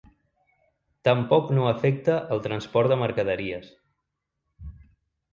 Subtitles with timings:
[1.07, 3.69] Tampoc no afecta el transport de mercaderies.